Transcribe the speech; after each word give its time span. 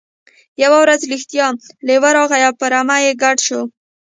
یوه 0.63 0.77
ورځ 0.83 1.01
رښتیا 1.13 1.47
لیوه 1.87 2.09
راغی 2.17 2.41
او 2.47 2.53
په 2.59 2.65
رمې 2.73 3.15
ګډ 3.23 3.37
شو. 3.47 3.61